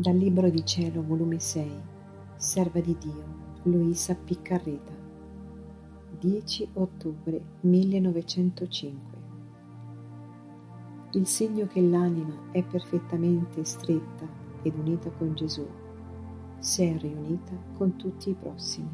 Dal 0.00 0.16
Libro 0.16 0.48
di 0.48 0.64
Cielo, 0.64 1.02
volume 1.02 1.38
6, 1.38 1.70
Serva 2.36 2.80
di 2.80 2.96
Dio, 2.98 3.22
Luisa 3.64 4.14
Piccarreta, 4.14 4.94
10 6.18 6.70
ottobre 6.72 7.42
1905. 7.60 9.18
Il 11.10 11.26
segno 11.26 11.66
che 11.66 11.82
l'anima 11.82 12.50
è 12.50 12.64
perfettamente 12.64 13.62
stretta 13.64 14.26
ed 14.62 14.74
unita 14.78 15.10
con 15.10 15.34
Gesù, 15.34 15.66
se 16.58 16.94
è 16.94 16.96
riunita 16.96 17.52
con 17.76 17.96
tutti 17.96 18.30
i 18.30 18.34
prossimi. 18.34 18.88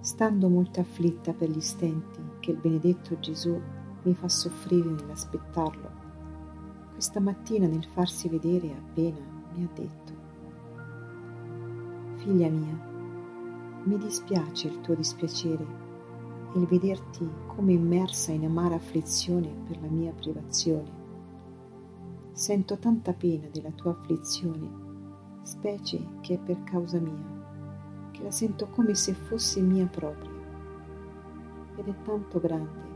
Stando 0.00 0.48
molto 0.48 0.80
afflitta 0.80 1.32
per 1.32 1.50
gli 1.50 1.60
stenti 1.60 2.18
che 2.40 2.50
il 2.50 2.56
benedetto 2.56 3.16
Gesù 3.20 3.56
mi 4.02 4.12
fa 4.12 4.28
soffrire 4.28 4.90
nell'aspettarlo, 4.90 6.03
questa 6.94 7.18
mattina 7.18 7.66
nel 7.66 7.84
farsi 7.84 8.28
vedere 8.28 8.72
appena 8.72 9.18
mi 9.52 9.64
ha 9.64 9.68
detto, 9.74 10.12
Figlia 12.18 12.48
mia, 12.48 12.78
mi 13.82 13.98
dispiace 13.98 14.68
il 14.68 14.80
tuo 14.80 14.94
dispiacere 14.94 15.66
e 16.54 16.58
il 16.58 16.66
vederti 16.66 17.28
come 17.46 17.72
immersa 17.72 18.30
in 18.30 18.44
amara 18.44 18.76
afflizione 18.76 19.48
per 19.66 19.80
la 19.80 19.88
mia 19.88 20.12
privazione. 20.12 21.02
Sento 22.30 22.78
tanta 22.78 23.12
pena 23.12 23.48
della 23.50 23.72
tua 23.72 23.90
afflizione, 23.90 24.70
specie 25.42 26.00
che 26.20 26.34
è 26.34 26.38
per 26.38 26.62
causa 26.62 27.00
mia, 27.00 28.10
che 28.12 28.22
la 28.22 28.30
sento 28.30 28.68
come 28.68 28.94
se 28.94 29.14
fosse 29.14 29.60
mia 29.60 29.86
propria. 29.86 30.30
Ed 31.76 31.88
è 31.88 32.02
tanto 32.04 32.38
grande 32.38 32.93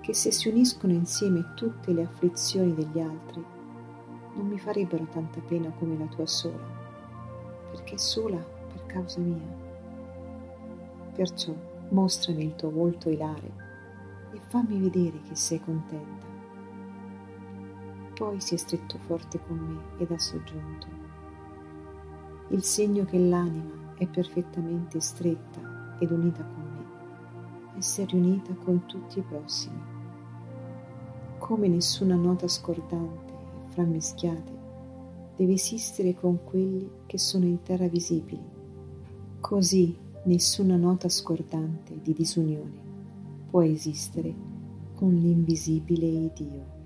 che 0.00 0.14
se 0.14 0.30
si 0.30 0.48
uniscono 0.48 0.92
insieme 0.92 1.52
tutte 1.54 1.92
le 1.92 2.02
afflizioni 2.02 2.74
degli 2.74 3.00
altri, 3.00 3.44
non 4.34 4.46
mi 4.46 4.58
farebbero 4.58 5.04
tanta 5.10 5.40
pena 5.40 5.70
come 5.78 5.98
la 5.98 6.06
tua 6.06 6.26
sola, 6.26 6.66
perché 7.70 7.94
è 7.94 7.98
sola 7.98 8.38
per 8.38 8.86
causa 8.86 9.20
mia. 9.20 9.66
Perciò 11.14 11.52
mostrami 11.90 12.44
il 12.44 12.54
tuo 12.54 12.70
volto 12.70 13.10
ilare 13.10 13.52
e 14.32 14.40
fammi 14.48 14.78
vedere 14.78 15.20
che 15.22 15.34
sei 15.34 15.60
contenta. 15.60 16.26
Poi 18.14 18.40
si 18.40 18.54
è 18.54 18.56
stretto 18.56 18.98
forte 18.98 19.40
con 19.46 19.56
me 19.56 20.02
ed 20.02 20.10
ha 20.10 20.18
soggiunto. 20.18 20.86
Il 22.48 22.62
segno 22.62 23.04
che 23.04 23.18
l'anima 23.18 23.94
è 23.96 24.06
perfettamente 24.06 25.00
stretta 25.00 25.96
ed 25.98 26.10
unita 26.10 26.44
con 26.44 26.62
me, 26.62 26.67
essere 27.78 28.16
unita 28.16 28.52
con 28.54 28.84
tutti 28.86 29.18
i 29.18 29.22
prossimi 29.22 29.96
come 31.48 31.68
nessuna 31.68 32.14
nota 32.14 32.46
scordante 32.46 33.32
e 33.32 33.72
frammischiate 33.72 34.52
deve 35.34 35.54
esistere 35.54 36.14
con 36.14 36.44
quelli 36.44 36.90
che 37.06 37.16
sono 37.16 37.46
in 37.46 37.62
terra 37.62 37.88
visibili, 37.88 38.42
così 39.40 39.96
nessuna 40.24 40.76
nota 40.76 41.08
scordante 41.08 41.98
di 42.02 42.12
disunione 42.12 42.86
può 43.48 43.62
esistere 43.62 44.34
con 44.94 45.14
l'invisibile 45.14 46.30
Dio. 46.34 46.77